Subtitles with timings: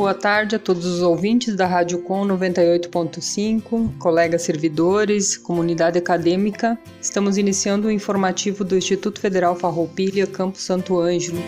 [0.00, 6.78] Boa tarde a todos os ouvintes da Rádio Com 98.5, colegas servidores, comunidade acadêmica.
[6.98, 11.42] Estamos iniciando o informativo do Instituto Federal Farroupilha, Campo Santo Ângelo.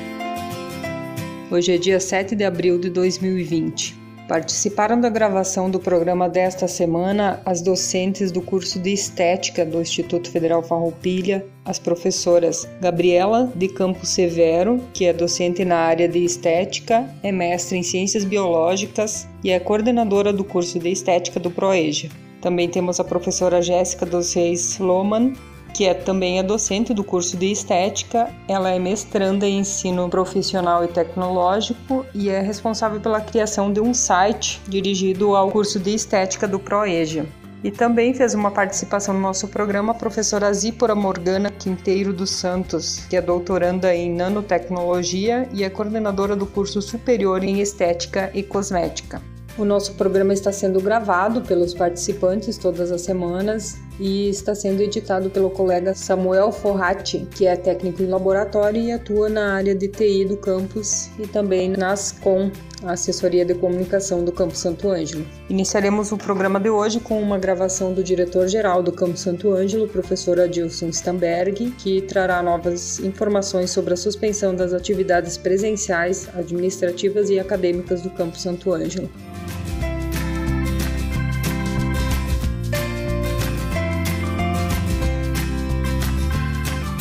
[1.50, 4.01] Hoje é dia 7 de abril de 2020.
[4.32, 10.30] Participaram da gravação do programa desta semana as docentes do curso de Estética do Instituto
[10.30, 17.06] Federal Farroupilha, as professoras Gabriela de Campos Severo, que é docente na área de Estética,
[17.22, 22.08] é mestre em Ciências Biológicas e é coordenadora do curso de Estética do ProEja.
[22.40, 25.34] Também temos a professora Jéssica dos Reis Loman,
[25.72, 28.28] que é também é docente do curso de Estética.
[28.46, 33.94] Ela é mestranda em ensino profissional e tecnológico e é responsável pela criação de um
[33.94, 37.26] site dirigido ao curso de Estética do ProEja.
[37.64, 43.06] E também fez uma participação no nosso programa a professora Zípora Morgana Quinteiro dos Santos,
[43.08, 49.22] que é doutoranda em nanotecnologia e é coordenadora do curso superior em Estética e Cosmética.
[49.56, 55.30] O nosso programa está sendo gravado pelos participantes todas as semanas e está sendo editado
[55.30, 60.24] pelo colega Samuel Forratti, que é técnico em laboratório e atua na área de TI
[60.24, 62.50] do campus e também nas com
[62.84, 65.24] a assessoria de comunicação do Campo Santo Ângelo.
[65.48, 70.40] Iniciaremos o programa de hoje com uma gravação do diretor-geral do Campo Santo Ângelo, professor
[70.40, 78.02] Adilson Stamberg, que trará novas informações sobre a suspensão das atividades presenciais, administrativas e acadêmicas
[78.02, 79.08] do Campo Santo Ângelo.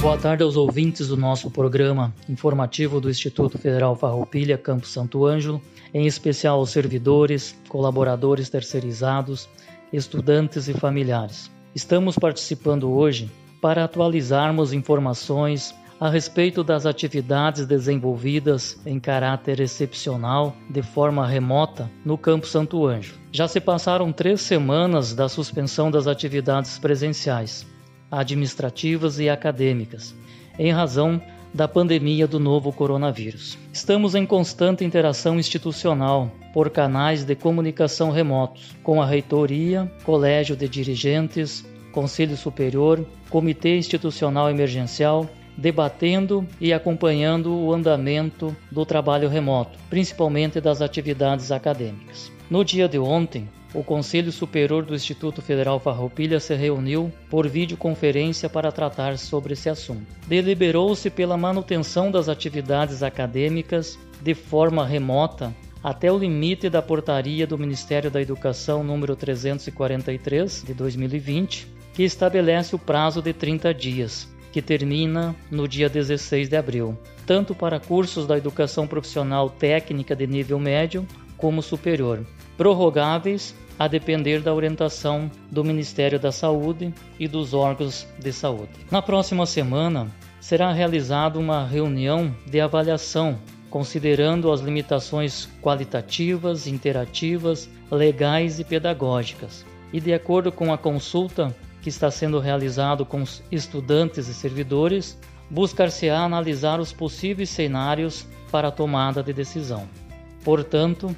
[0.01, 5.62] Boa tarde aos ouvintes do nosso programa informativo do Instituto Federal Farroupilha, Campo Santo Ângelo,
[5.94, 9.47] em especial aos servidores, colaboradores terceirizados,
[9.94, 11.51] estudantes e familiares.
[11.75, 13.29] Estamos participando hoje
[13.61, 22.17] para atualizarmos informações a respeito das atividades desenvolvidas em caráter excepcional de forma remota no
[22.17, 23.19] Campo Santo Ângelo.
[23.31, 27.69] Já se passaram três semanas da suspensão das atividades presenciais
[28.11, 30.13] administrativas e acadêmicas,
[30.59, 31.22] em razão
[31.53, 33.57] da pandemia do novo coronavírus.
[33.73, 40.67] Estamos em constante interação institucional por canais de comunicação remotos com a reitoria, colégio de
[40.67, 50.61] dirigentes, conselho superior, comitê institucional emergencial, debatendo e acompanhando o andamento do trabalho remoto, principalmente
[50.61, 52.31] das atividades acadêmicas.
[52.49, 58.50] No dia de ontem, o Conselho Superior do Instituto Federal Farroupilha se reuniu por videoconferência
[58.50, 60.06] para tratar sobre esse assunto.
[60.28, 67.58] Deliberou-se pela manutenção das atividades acadêmicas de forma remota até o limite da portaria do
[67.58, 74.62] Ministério da Educação número 343 de 2020, que estabelece o prazo de 30 dias, que
[74.62, 80.59] termina no dia 16 de abril, tanto para cursos da educação profissional técnica de nível
[80.59, 82.24] médio como superior,
[82.61, 88.73] prorrogáveis a depender da orientação do Ministério da Saúde e dos órgãos de saúde.
[88.91, 98.59] Na próxima semana será realizada uma reunião de avaliação considerando as limitações qualitativas, interativas, legais
[98.59, 99.66] e pedagógicas.
[99.91, 105.17] E de acordo com a consulta que está sendo realizado com estudantes e servidores,
[105.49, 109.89] buscar-se-á analisar os possíveis cenários para a tomada de decisão.
[110.43, 111.16] Portanto,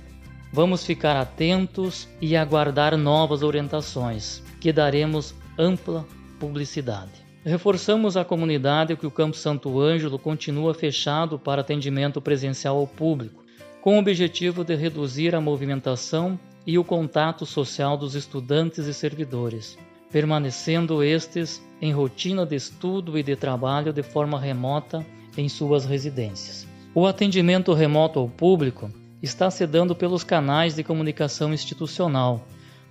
[0.56, 6.06] Vamos ficar atentos e aguardar novas orientações, que daremos ampla
[6.40, 7.10] publicidade.
[7.44, 13.44] Reforçamos à comunidade que o Campo Santo Ângelo continua fechado para atendimento presencial ao público,
[13.82, 19.76] com o objetivo de reduzir a movimentação e o contato social dos estudantes e servidores,
[20.12, 25.04] permanecendo estes em rotina de estudo e de trabalho de forma remota
[25.36, 26.68] em suas residências.
[26.94, 28.92] O atendimento remoto ao público
[29.24, 32.46] está se dando pelos canais de comunicação institucional,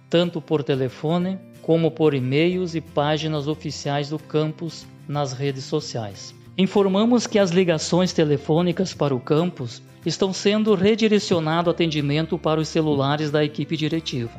[0.08, 6.34] tanto por telefone como por e-mails e páginas oficiais do campus nas redes sociais.
[6.56, 13.30] Informamos que as ligações telefônicas para o campus estão sendo redirecionado atendimento para os celulares
[13.30, 14.32] da equipe diretiva.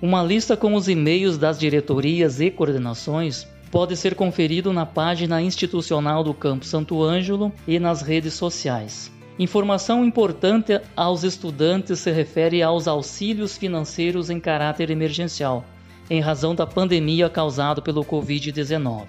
[0.00, 6.22] Uma lista com os e-mails das diretorias e coordenações pode ser conferido na página institucional
[6.22, 9.10] do Campo Santo Ângelo e nas redes sociais.
[9.38, 15.64] Informação importante aos estudantes se refere aos auxílios financeiros em caráter emergencial,
[16.10, 19.04] em razão da pandemia causada pelo Covid-19.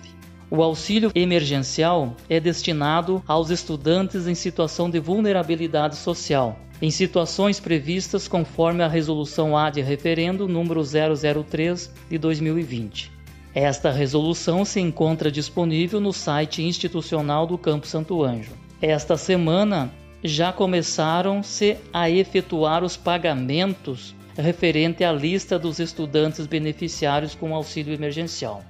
[0.52, 8.28] O auxílio emergencial é destinado aos estudantes em situação de vulnerabilidade social, em situações previstas
[8.28, 13.12] conforme a Resolução A de Referendo número 003 de 2020.
[13.54, 18.54] Esta resolução se encontra disponível no site institucional do Campo Santo Anjo.
[18.82, 19.92] Esta semana,
[20.24, 28.64] já começaram-se a efetuar os pagamentos referente à lista dos estudantes beneficiários com auxílio emergencial.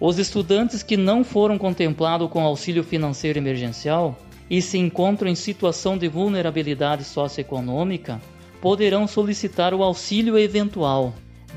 [0.00, 4.18] Os estudantes que não foram contemplados com auxílio financeiro emergencial
[4.50, 8.20] e se encontram em situação de vulnerabilidade socioeconômica
[8.60, 11.14] poderão solicitar o auxílio eventual,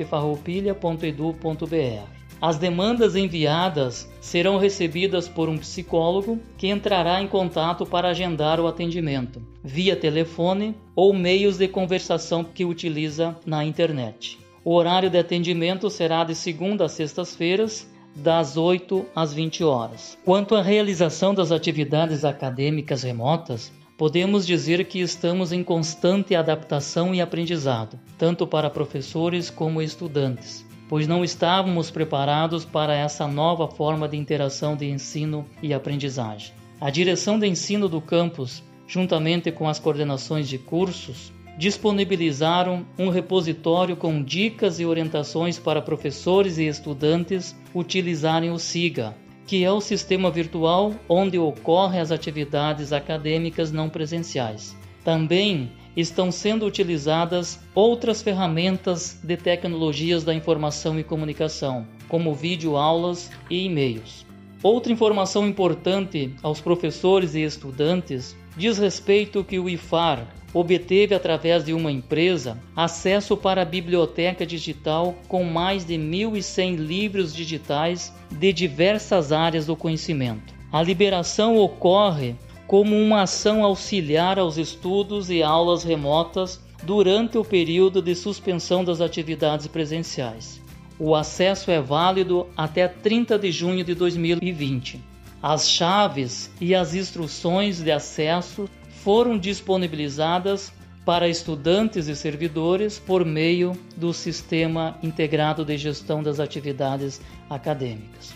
[0.00, 8.60] iffarroupilha.edu.br as demandas enviadas serão recebidas por um psicólogo que entrará em contato para agendar
[8.60, 14.38] o atendimento, via telefone ou meios de conversação que utiliza na internet.
[14.64, 20.18] O horário de atendimento será de segunda a sextas-feiras, das 8 às 20 horas.
[20.24, 27.20] Quanto à realização das atividades acadêmicas remotas, podemos dizer que estamos em constante adaptação e
[27.20, 34.16] aprendizado, tanto para professores como estudantes pois não estávamos preparados para essa nova forma de
[34.16, 36.52] interação de ensino e aprendizagem.
[36.80, 43.96] A direção de ensino do campus, juntamente com as coordenações de cursos, disponibilizaram um repositório
[43.96, 50.30] com dicas e orientações para professores e estudantes utilizarem o SIGA, que é o sistema
[50.30, 54.76] virtual onde ocorrem as atividades acadêmicas não presenciais.
[55.02, 63.64] Também estão sendo utilizadas outras ferramentas de tecnologias da informação e comunicação, como videoaulas e
[63.64, 64.24] e-mails.
[64.62, 71.74] Outra informação importante aos professores e estudantes diz respeito que o IFAR obteve através de
[71.74, 79.32] uma empresa acesso para a biblioteca digital com mais de 1.100 livros digitais de diversas
[79.32, 80.54] áreas do conhecimento.
[80.72, 82.36] A liberação ocorre
[82.68, 89.00] como uma ação auxiliar aos estudos e aulas remotas durante o período de suspensão das
[89.00, 90.60] atividades presenciais.
[90.98, 95.00] O acesso é válido até 30 de junho de 2020.
[95.42, 98.68] As chaves e as instruções de acesso
[99.02, 100.70] foram disponibilizadas
[101.06, 108.34] para estudantes e servidores por meio do Sistema Integrado de Gestão das Atividades Acadêmicas.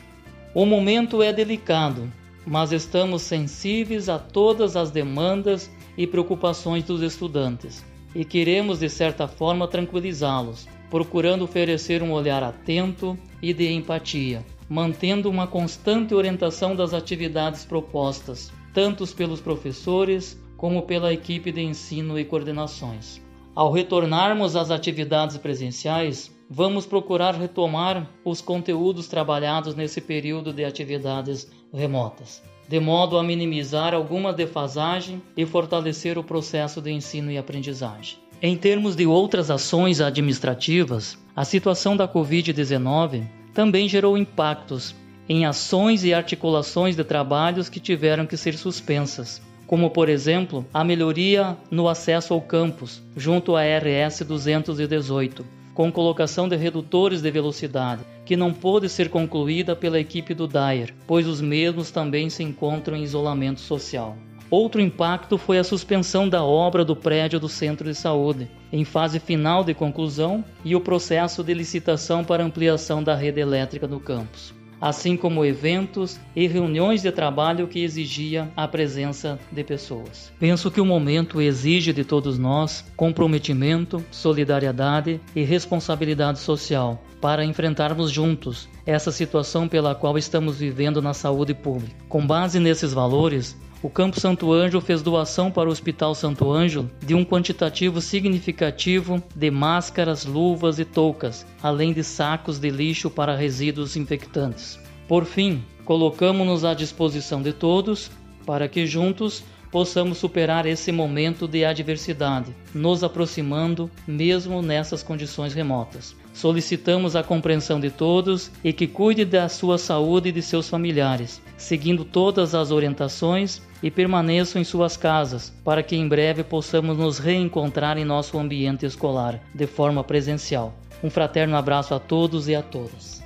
[0.54, 2.10] O momento é delicado
[2.46, 7.84] mas estamos sensíveis a todas as demandas e preocupações dos estudantes.
[8.14, 15.30] e queremos, de certa forma, tranquilizá-los, procurando oferecer um olhar atento e de empatia, mantendo
[15.30, 22.24] uma constante orientação das atividades propostas, tanto pelos professores como pela equipe de ensino e
[22.24, 23.20] coordenações.
[23.54, 31.50] Ao retornarmos às atividades presenciais, vamos procurar retomar os conteúdos trabalhados nesse período de atividades
[31.72, 38.18] remotas, de modo a minimizar alguma defasagem e fortalecer o processo de ensino e aprendizagem.
[38.40, 43.24] Em termos de outras ações administrativas, a situação da Covid-19
[43.54, 44.94] também gerou impactos
[45.28, 50.82] em ações e articulações de trabalhos que tiveram que ser suspensas, como por exemplo a
[50.82, 58.02] melhoria no acesso ao campus junto à RS 218, com colocação de redutores de velocidade,
[58.24, 62.96] que não pôde ser concluída pela equipe do Dyer, pois os mesmos também se encontram
[62.96, 64.16] em isolamento social.
[64.50, 69.18] Outro impacto foi a suspensão da obra do prédio do centro de saúde, em fase
[69.18, 74.61] final de conclusão, e o processo de licitação para ampliação da rede elétrica no campus
[74.82, 80.32] assim como eventos e reuniões de trabalho que exigia a presença de pessoas.
[80.40, 88.10] Penso que o momento exige de todos nós comprometimento, solidariedade e responsabilidade social para enfrentarmos
[88.10, 91.94] juntos essa situação pela qual estamos vivendo na saúde pública.
[92.08, 96.88] Com base nesses valores, o Campo Santo Ângelo fez doação para o Hospital Santo Ângelo
[97.04, 103.34] de um quantitativo significativo de máscaras, luvas e toucas, além de sacos de lixo para
[103.34, 104.78] resíduos infectantes.
[105.08, 108.10] Por fim, colocamos-nos à disposição de todos
[108.44, 116.14] para que juntos possamos superar esse momento de adversidade, nos aproximando mesmo nessas condições remotas.
[116.34, 121.40] Solicitamos a compreensão de todos e que cuide da sua saúde e de seus familiares,
[121.56, 127.18] seguindo todas as orientações e permaneçam em suas casas, para que em breve possamos nos
[127.18, 130.74] reencontrar em nosso ambiente escolar, de forma presencial.
[131.02, 133.22] Um fraterno abraço a todos e a todas.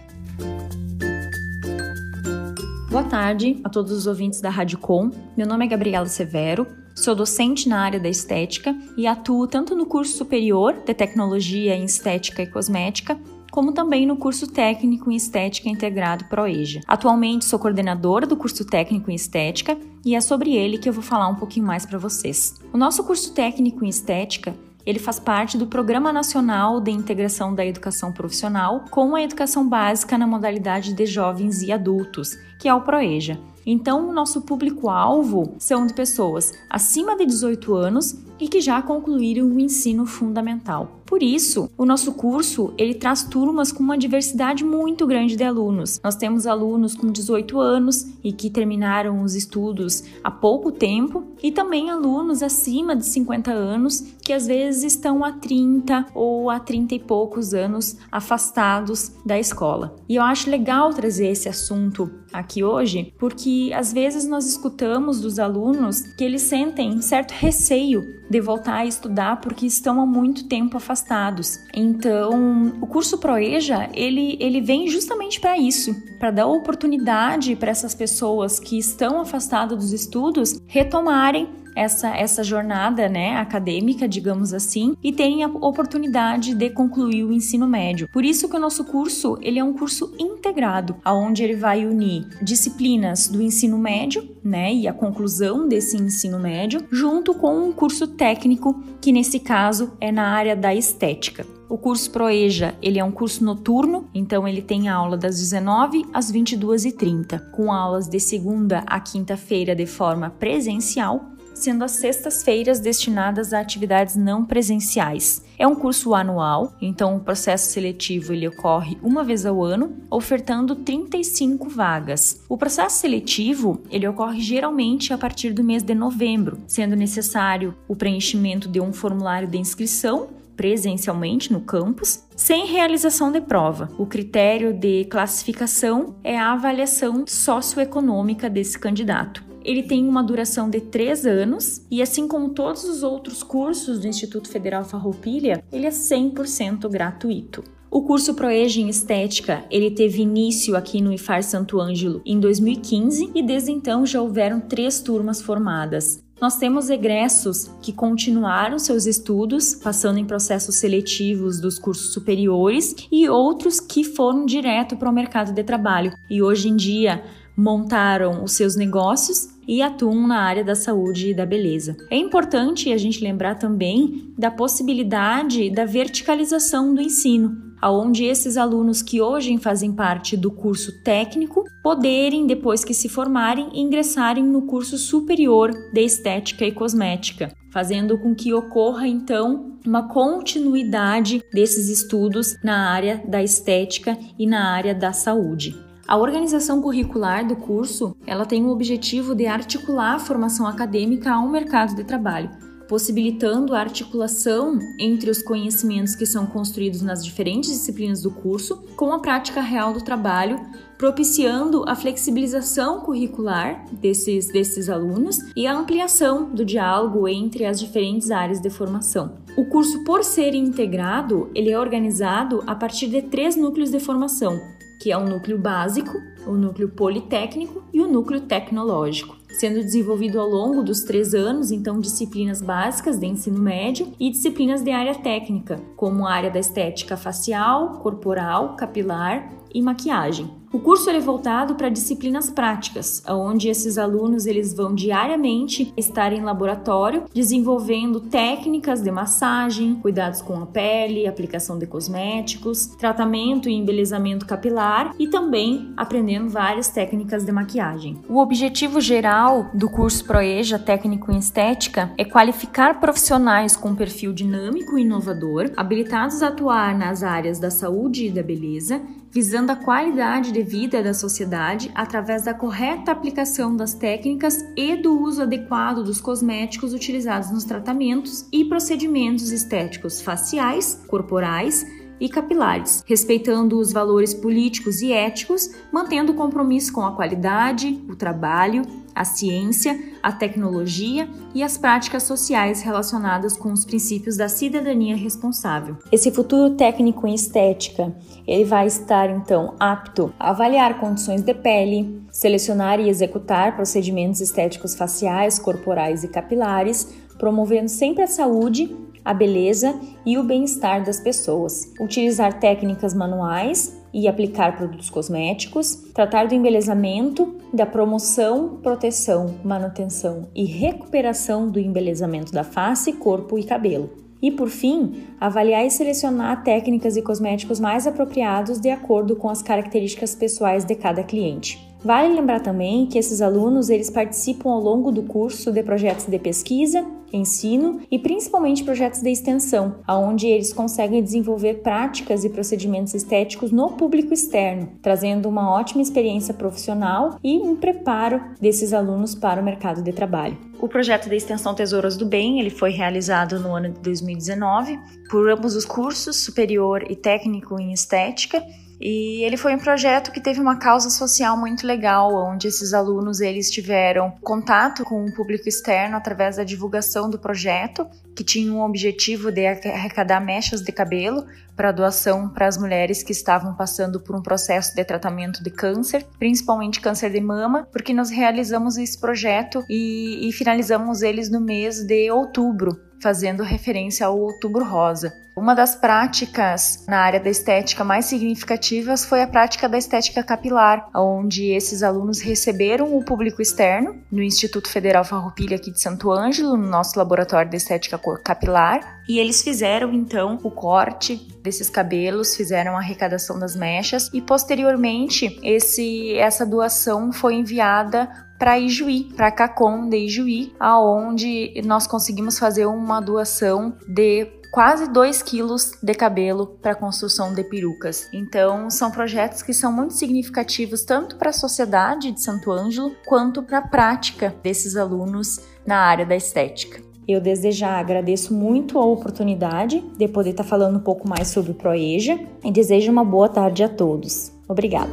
[2.97, 5.11] Boa tarde a todos os ouvintes da Rádio Com.
[5.37, 9.85] Meu nome é Gabriela Severo, sou docente na área da estética e atuo tanto no
[9.85, 13.21] curso superior de Tecnologia em Estética e Cosmética,
[13.53, 16.81] como também no curso técnico em Estética Integrado ProEja.
[16.87, 21.03] Atualmente sou coordenadora do curso técnico em Estética e é sobre ele que eu vou
[21.03, 22.55] falar um pouquinho mais para vocês.
[22.73, 24.57] O nosso curso técnico em Estética
[24.87, 30.17] ele faz parte do Programa Nacional de Integração da Educação Profissional com a educação básica
[30.17, 33.41] na modalidade de jovens e adultos, que é o ProEja.
[33.67, 39.47] Então, o nosso público-alvo são de pessoas acima de 18 anos e que já concluíram
[39.47, 40.97] o ensino fundamental.
[41.07, 46.01] Por isso, o nosso curso ele traz turmas com uma diversidade muito grande de alunos.
[46.03, 51.53] Nós temos alunos com 18 anos e que terminaram os estudos há pouco tempo, e
[51.53, 56.97] também alunos acima de 50 anos que às vezes estão há 30 ou há 30
[56.97, 59.95] e poucos anos afastados da escola.
[60.09, 65.39] E eu acho legal trazer esse assunto aqui hoje, porque às vezes nós escutamos dos
[65.39, 70.77] alunos que eles sentem certo receio de voltar a estudar porque estão há muito tempo
[70.77, 71.59] afastados.
[71.75, 77.95] Então, o curso Proeja, ele, ele vem justamente para isso, para dar oportunidade para essas
[77.95, 85.13] pessoas que estão afastadas dos estudos retomarem essa, essa jornada né, acadêmica, digamos assim, e
[85.13, 88.09] terem a oportunidade de concluir o ensino médio.
[88.11, 92.27] Por isso que o nosso curso ele é um curso integrado, aonde ele vai unir
[92.41, 98.07] disciplinas do ensino médio, né, e a conclusão desse ensino médio, junto com um curso
[98.07, 101.45] técnico que nesse caso é na área da estética.
[101.69, 106.31] O curso Proeja, ele é um curso noturno, então ele tem aula das 19 às
[106.31, 113.61] 22h30, com aulas de segunda a quinta-feira de forma presencial sendo as sextas-feiras destinadas a
[113.61, 115.45] atividades não presenciais.
[115.59, 120.77] É um curso anual, então o processo seletivo ele ocorre uma vez ao ano, ofertando
[120.77, 122.43] 35 vagas.
[122.49, 127.97] O processo seletivo ele ocorre geralmente a partir do mês de novembro, sendo necessário o
[127.97, 133.91] preenchimento de um formulário de inscrição presencialmente no campus, sem realização de prova.
[133.99, 139.45] O critério de classificação é a avaliação socioeconômica desse candidato.
[139.67, 144.07] Ele tem uma duração de três anos e, assim como todos os outros cursos do
[144.07, 147.65] Instituto Federal Farroupilha, ele é 100% gratuito.
[147.91, 153.33] O curso Proege em Estética, ele teve início aqui no IFAR Santo Ângelo em 2015
[153.35, 156.23] e desde então já houveram três turmas formadas.
[156.41, 163.29] Nós temos egressos que continuaram seus estudos, passando em processos seletivos dos cursos superiores, e
[163.29, 166.13] outros que foram direto para o mercado de trabalho.
[166.29, 167.25] E hoje em dia,
[167.57, 171.97] montaram os seus negócios e atuam na área da saúde e da beleza.
[172.11, 179.03] É importante a gente lembrar também da possibilidade da verticalização do ensino, aonde esses alunos
[179.03, 184.97] que hoje fazem parte do curso técnico poderem, depois que se formarem, ingressarem no curso
[184.97, 192.91] superior de estética e cosmética, fazendo com que ocorra então uma continuidade desses estudos na
[192.91, 195.86] área da estética e na área da saúde.
[196.09, 201.49] A organização curricular do curso, ela tem o objetivo de articular a formação acadêmica ao
[201.49, 202.49] mercado de trabalho,
[202.89, 209.13] possibilitando a articulação entre os conhecimentos que são construídos nas diferentes disciplinas do curso com
[209.13, 210.61] a prática real do trabalho,
[210.97, 218.31] propiciando a flexibilização curricular desses, desses alunos e a ampliação do diálogo entre as diferentes
[218.31, 219.39] áreas de formação.
[219.57, 224.57] O curso, por ser integrado, ele é organizado a partir de três núcleos de formação,
[225.01, 230.49] que é o núcleo básico, o núcleo politécnico e o núcleo tecnológico sendo desenvolvido ao
[230.49, 235.81] longo dos três anos, então, disciplinas básicas de ensino médio e disciplinas de área técnica,
[235.97, 240.51] como a área da estética facial, corporal, capilar e maquiagem.
[240.77, 246.43] O curso é voltado para disciplinas práticas, onde esses alunos eles vão diariamente estar em
[246.43, 254.45] laboratório desenvolvendo técnicas de massagem, cuidados com a pele, aplicação de cosméticos, tratamento e embelezamento
[254.45, 258.21] capilar e também aprendendo várias técnicas de maquiagem.
[258.29, 264.99] O objetivo geral do curso Proeja Técnico em Estética é qualificar profissionais com perfil dinâmico
[264.99, 269.01] e inovador, habilitados a atuar nas áreas da saúde e da beleza,
[269.37, 275.21] visando a qualidade de vida da sociedade através da correta aplicação das técnicas e do
[275.21, 281.85] uso adequado dos cosméticos utilizados nos tratamentos e procedimentos estéticos faciais, corporais
[282.21, 288.17] e capilares, respeitando os valores políticos e éticos, mantendo o compromisso com a qualidade, o
[288.17, 288.83] trabalho,
[289.15, 295.97] a ciência, a tecnologia e as práticas sociais relacionadas com os princípios da cidadania responsável.
[296.13, 298.15] Esse futuro técnico em estética,
[298.47, 304.95] ele vai estar então apto a avaliar condições de pele, selecionar e executar procedimentos estéticos
[304.95, 308.95] faciais, corporais e capilares, promovendo sempre a saúde
[309.27, 316.47] a beleza e o bem-estar das pessoas, utilizar técnicas manuais e aplicar produtos cosméticos, tratar
[316.47, 324.11] do embelezamento, da promoção, proteção, manutenção e recuperação do embelezamento da face, corpo e cabelo.
[324.41, 329.61] E por fim, avaliar e selecionar técnicas e cosméticos mais apropriados de acordo com as
[329.61, 331.85] características pessoais de cada cliente.
[332.07, 336.39] Vale lembrar também que esses alunos eles participam ao longo do curso de projetos de
[336.39, 343.73] pesquisa, ensino e principalmente projetos de extensão, onde eles conseguem desenvolver práticas e procedimentos estéticos
[343.73, 349.65] no público externo, trazendo uma ótima experiência profissional e um preparo desses alunos para o
[349.65, 350.57] mercado de trabalho.
[350.81, 354.97] O projeto de extensão Tesouras do Bem ele foi realizado no ano de 2019
[355.29, 358.63] por ambos os cursos, superior e técnico em estética,
[359.01, 363.41] e ele foi um projeto que teve uma causa social muito legal, onde esses alunos
[363.41, 368.85] eles tiveram contato com o público externo através da divulgação do projeto, que tinha o
[368.85, 374.35] objetivo de arrecadar mechas de cabelo para doação para as mulheres que estavam passando por
[374.35, 379.85] um processo de tratamento de câncer, principalmente câncer de mama, porque nós realizamos esse projeto
[379.91, 385.33] e, e finalizamos eles no mês de outubro fazendo referência ao Outubro Rosa.
[385.57, 391.09] Uma das práticas na área da estética mais significativas foi a prática da estética capilar,
[391.15, 396.77] onde esses alunos receberam o público externo no Instituto Federal Farroupilha aqui de Santo Ângelo,
[396.77, 402.95] no nosso laboratório de estética capilar, e eles fizeram então o corte desses cabelos, fizeram
[402.95, 410.09] a arrecadação das mechas e posteriormente esse essa doação foi enviada para Ijuí, para Cacon
[410.09, 416.95] de Ijuí, aonde nós conseguimos fazer uma doação de quase 2 quilos de cabelo para
[416.95, 418.29] construção de perucas.
[418.33, 423.63] Então, são projetos que são muito significativos tanto para a sociedade de Santo Ângelo quanto
[423.63, 427.01] para a prática desses alunos na área da estética.
[427.27, 431.73] Eu desde já agradeço muito a oportunidade de poder estar falando um pouco mais sobre
[431.73, 434.53] o Proeja e desejo uma boa tarde a todos.
[434.69, 435.13] Obrigada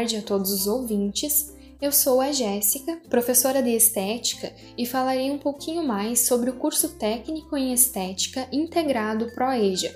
[0.00, 1.54] tarde a todos os ouvintes.
[1.78, 6.96] Eu sou a Jéssica, professora de Estética, e falarei um pouquinho mais sobre o curso
[6.96, 9.94] técnico em Estética integrado ProEja.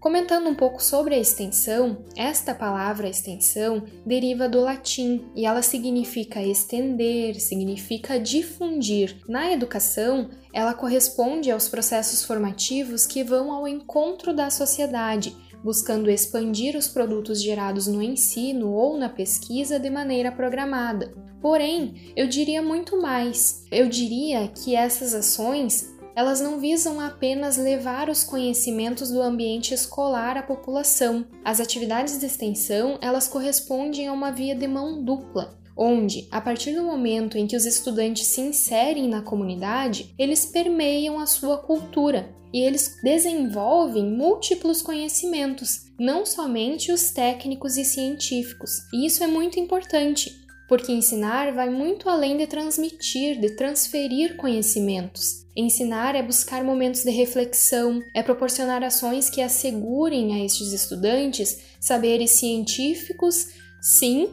[0.00, 6.42] Comentando um pouco sobre a extensão, esta palavra extensão deriva do latim e ela significa
[6.42, 9.18] estender, significa difundir.
[9.28, 16.76] Na educação, ela corresponde aos processos formativos que vão ao encontro da sociedade, buscando expandir
[16.76, 21.12] os produtos gerados no ensino ou na pesquisa de maneira programada.
[21.40, 23.64] Porém, eu diria muito mais.
[23.70, 30.36] Eu diria que essas ações elas não visam apenas levar os conhecimentos do ambiente escolar
[30.36, 31.24] à população.
[31.44, 36.74] As atividades de extensão, elas correspondem a uma via de mão dupla, onde, a partir
[36.74, 42.36] do momento em que os estudantes se inserem na comunidade, eles permeiam a sua cultura
[42.52, 48.72] e eles desenvolvem múltiplos conhecimentos, não somente os técnicos e científicos.
[48.92, 50.30] E isso é muito importante,
[50.68, 55.46] porque ensinar vai muito além de transmitir, de transferir conhecimentos.
[55.56, 62.32] Ensinar é buscar momentos de reflexão, é proporcionar ações que assegurem a estes estudantes saberes
[62.32, 63.48] científicos,
[63.80, 64.28] sim,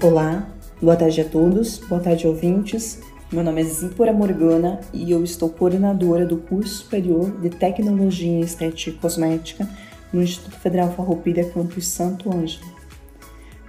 [0.00, 0.48] Olá,
[0.80, 3.00] boa tarde a todos, boa tarde ouvintes.
[3.32, 8.40] Meu nome é Zípora Morgana e eu estou coordenadora do curso superior de Tecnologia em
[8.40, 9.68] Estética e Cosmética
[10.12, 12.64] no Instituto Federal Farroupilha Campus Santo Ângelo.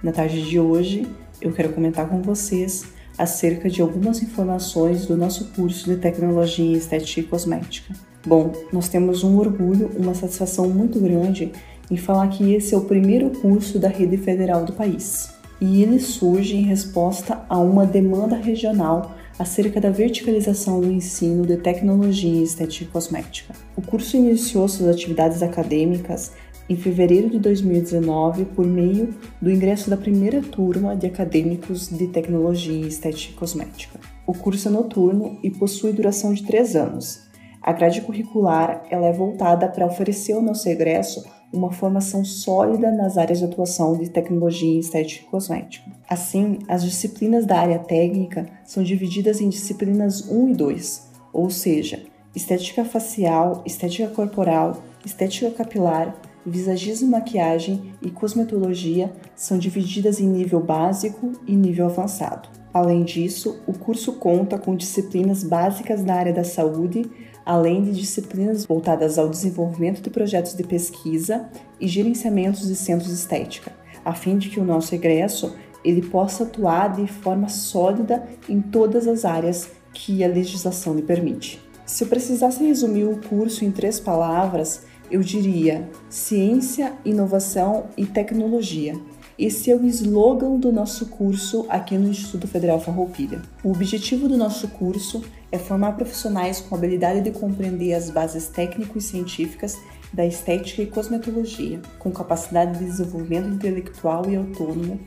[0.04, 1.04] Na tarde de hoje,
[1.40, 2.84] eu quero comentar com vocês
[3.18, 7.92] acerca de algumas informações do nosso curso de Tecnologia em Estética e Cosmética.
[8.24, 11.50] Bom, nós temos um orgulho, uma satisfação muito grande
[11.90, 15.39] em falar que esse é o primeiro curso da rede federal do país.
[15.60, 21.56] E ele surge em resposta a uma demanda regional acerca da verticalização do ensino de
[21.56, 23.54] tecnologia em estética e cosmética.
[23.76, 26.32] O curso iniciou suas atividades acadêmicas
[26.68, 32.72] em fevereiro de 2019 por meio do ingresso da primeira turma de acadêmicos de tecnologia
[32.72, 33.98] em estética e cosmética.
[34.26, 37.28] O curso é noturno e possui duração de três anos.
[37.60, 43.18] A grade curricular ela é voltada para oferecer ao nosso egresso uma formação sólida nas
[43.18, 45.90] áreas de atuação de tecnologia estética e cosmética.
[46.08, 52.02] Assim, as disciplinas da área técnica são divididas em disciplinas 1 e 2, ou seja,
[52.34, 61.32] estética facial, estética corporal, estética capilar, visagismo, maquiagem e cosmetologia são divididas em nível básico
[61.46, 62.48] e nível avançado.
[62.72, 67.10] Além disso, o curso conta com disciplinas básicas da área da saúde,
[67.44, 71.48] além de disciplinas voltadas ao desenvolvimento de projetos de pesquisa
[71.80, 73.72] e gerenciamentos de centros de estética,
[74.04, 79.08] a fim de que o nosso egresso ele possa atuar de forma sólida em todas
[79.08, 81.60] as áreas que a legislação lhe permite.
[81.86, 88.94] Se eu precisasse resumir o curso em três palavras, eu diria ciência, inovação e tecnologia.
[89.36, 93.42] Esse é o slogan do nosso curso aqui no Instituto Federal Farroupilha.
[93.64, 99.04] O objetivo do nosso curso é formar profissionais com habilidade de compreender as bases técnicas
[99.04, 99.78] e científicas
[100.12, 104.98] da estética e cosmetologia, com capacidade de desenvolvimento intelectual e autônomo,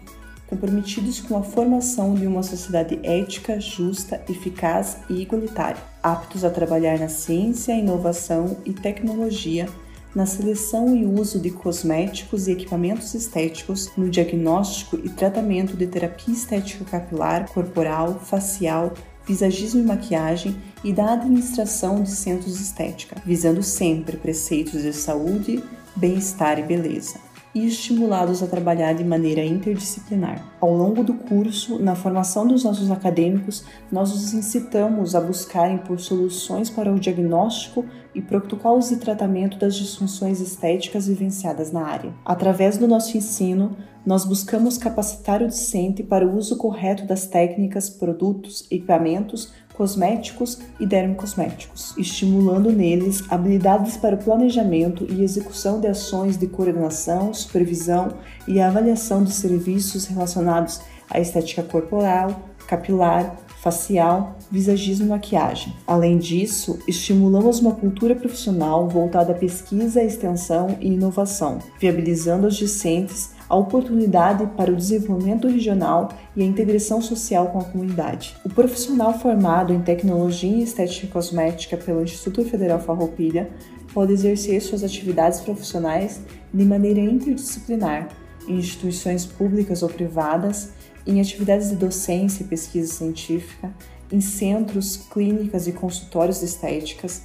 [0.47, 6.99] comprometidos com a formação de uma sociedade ética, justa, eficaz e igualitária, aptos a trabalhar
[6.99, 9.67] na ciência, inovação e tecnologia,
[10.13, 16.33] na seleção e uso de cosméticos e equipamentos estéticos, no diagnóstico e tratamento de terapia
[16.33, 18.93] estética capilar, corporal, facial,
[19.25, 25.63] visagismo e maquiagem e da administração de centros de estética, visando sempre preceitos de saúde,
[25.95, 27.19] bem-estar e beleza
[27.55, 30.43] e estimulados a trabalhar de maneira interdisciplinar.
[30.59, 35.99] Ao longo do curso, na formação dos nossos acadêmicos, nós os incitamos a buscarem por
[35.99, 42.13] soluções para o diagnóstico e protocolos de tratamento das disfunções estéticas vivenciadas na área.
[42.25, 47.89] Através do nosso ensino, nós buscamos capacitar o discente para o uso correto das técnicas,
[47.89, 56.37] produtos, equipamentos, cosméticos e dermocosméticos, estimulando neles habilidades para o planejamento e execução de ações
[56.37, 58.09] de coordenação, supervisão
[58.47, 65.73] e avaliação de serviços relacionados à estética corporal, capilar, facial, visagismo e maquiagem.
[65.87, 73.32] Além disso, estimulamos uma cultura profissional voltada à pesquisa, extensão e inovação, viabilizando aos discentes
[73.49, 78.35] a oportunidade para o desenvolvimento regional e a integração social com a comunidade.
[78.43, 83.49] O profissional formado em tecnologia e estética cosmética pelo Instituto Federal Farroupilha
[83.93, 86.21] pode exercer suas atividades profissionais
[86.53, 88.09] de maneira interdisciplinar
[88.47, 90.71] em instituições públicas ou privadas,
[91.05, 93.73] em atividades de docência e pesquisa científica,
[94.11, 97.23] em centros, clínicas e consultórios estéticas,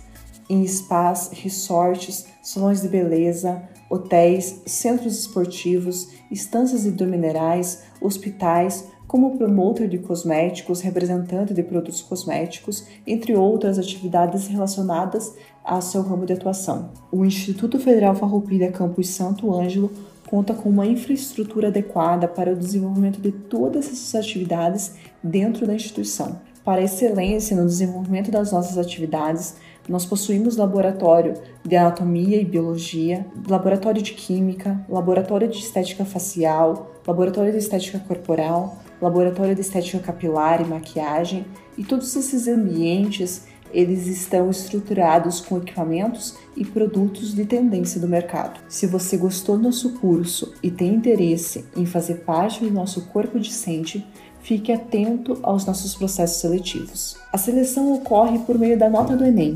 [0.49, 9.99] em spas, resorts, salões de beleza, hotéis, centros esportivos, estâncias hidrominerais, hospitais, como promotor de
[9.99, 16.91] cosméticos, representante de produtos cosméticos, entre outras atividades relacionadas ao seu ramo de atuação.
[17.11, 19.91] O Instituto Federal Farroupilha Campus Santo Ângelo
[20.29, 26.39] conta com uma infraestrutura adequada para o desenvolvimento de todas essas atividades dentro da instituição.
[26.63, 29.57] Para excelência no desenvolvimento das nossas atividades,
[29.89, 37.53] nós possuímos laboratório de anatomia e biologia, laboratório de química, laboratório de estética facial, laboratório
[37.53, 41.47] de estética corporal, laboratório de estética capilar e maquiagem,
[41.77, 48.61] e todos esses ambientes eles estão estruturados com equipamentos e produtos de tendência do mercado.
[48.69, 53.39] Se você gostou do nosso curso e tem interesse em fazer parte do nosso corpo
[53.39, 54.07] discente,
[54.41, 57.17] fique atento aos nossos processos seletivos.
[57.33, 59.55] A seleção ocorre por meio da nota do Enem,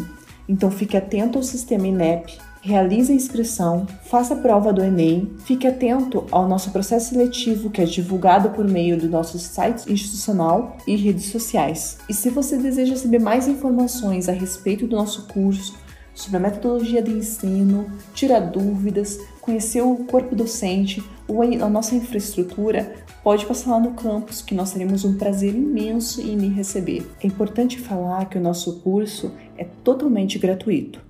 [0.52, 5.66] então fique atento ao sistema INEP, realize a inscrição, faça a prova do Enem, fique
[5.66, 10.94] atento ao nosso processo seletivo que é divulgado por meio do nosso site institucional e
[10.94, 11.96] redes sociais.
[12.06, 15.74] E se você deseja saber mais informações a respeito do nosso curso,
[16.14, 22.94] sobre a metodologia de ensino, tirar dúvidas, conhecer o corpo docente ou a nossa infraestrutura,
[23.22, 27.08] pode passar lá no campus que nós teremos um prazer imenso em lhe receber.
[27.22, 31.00] É importante falar que o nosso curso é totalmente gratuito.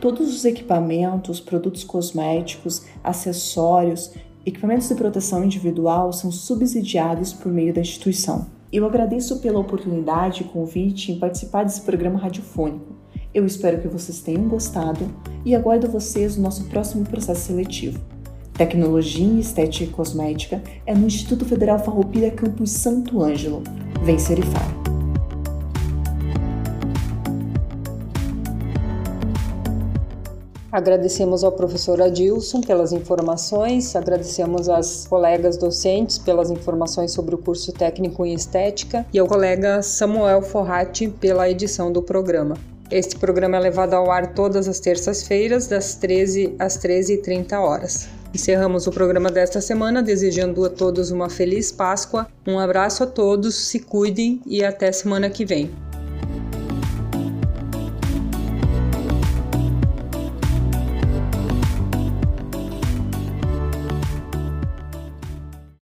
[0.00, 4.12] Todos os equipamentos, produtos cosméticos, acessórios,
[4.46, 8.46] equipamentos de proteção individual são subsidiados por meio da instituição.
[8.72, 12.94] Eu agradeço pela oportunidade e convite em participar desse programa radiofônico.
[13.34, 15.06] Eu espero que vocês tenham gostado
[15.44, 18.00] e aguardo vocês no nosso próximo processo seletivo.
[18.54, 23.62] Tecnologia Estética e Cosmética é no Instituto Federal Farroupilha Campus Santo Ângelo.
[24.02, 24.80] Vem Serifar.
[30.72, 37.72] Agradecemos ao professor Adilson pelas informações, agradecemos às colegas docentes pelas informações sobre o curso
[37.72, 42.56] técnico em estética e ao colega Samuel Forratti pela edição do programa.
[42.88, 48.19] Este programa é levado ao ar todas as terças-feiras, das 13 às 13h30 horas.
[48.32, 52.28] Encerramos o programa desta semana desejando a todos uma feliz Páscoa.
[52.46, 55.70] Um abraço a todos, se cuidem e até semana que vem.